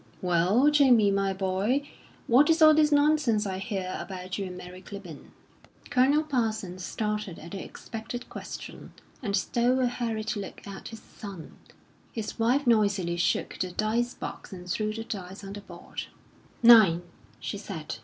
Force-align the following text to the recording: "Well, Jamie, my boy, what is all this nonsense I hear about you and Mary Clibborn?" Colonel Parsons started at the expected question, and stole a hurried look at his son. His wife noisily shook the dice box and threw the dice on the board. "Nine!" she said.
"Well, 0.19 0.71
Jamie, 0.71 1.11
my 1.11 1.31
boy, 1.31 1.87
what 2.25 2.49
is 2.49 2.59
all 2.59 2.73
this 2.73 2.91
nonsense 2.91 3.45
I 3.45 3.59
hear 3.59 3.95
about 3.99 4.39
you 4.39 4.47
and 4.47 4.57
Mary 4.57 4.81
Clibborn?" 4.81 5.29
Colonel 5.91 6.23
Parsons 6.23 6.83
started 6.83 7.37
at 7.37 7.51
the 7.51 7.63
expected 7.63 8.27
question, 8.27 8.93
and 9.21 9.37
stole 9.37 9.79
a 9.79 9.85
hurried 9.85 10.35
look 10.35 10.65
at 10.65 10.87
his 10.87 11.01
son. 11.03 11.55
His 12.11 12.39
wife 12.39 12.65
noisily 12.65 13.17
shook 13.17 13.59
the 13.59 13.71
dice 13.73 14.15
box 14.15 14.51
and 14.51 14.67
threw 14.67 14.91
the 14.91 15.03
dice 15.03 15.43
on 15.43 15.53
the 15.53 15.61
board. 15.61 16.05
"Nine!" 16.63 17.03
she 17.39 17.59
said. 17.59 17.97